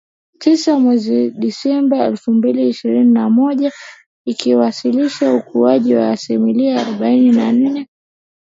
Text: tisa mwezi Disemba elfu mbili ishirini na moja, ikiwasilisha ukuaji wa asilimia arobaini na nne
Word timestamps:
tisa 0.41 0.71
mwezi 0.83 1.19
Disemba 1.41 1.97
elfu 2.09 2.31
mbili 2.37 2.69
ishirini 2.69 3.13
na 3.13 3.29
moja, 3.29 3.71
ikiwasilisha 4.25 5.33
ukuaji 5.33 5.95
wa 5.95 6.11
asilimia 6.11 6.81
arobaini 6.87 7.31
na 7.31 7.51
nne 7.51 7.89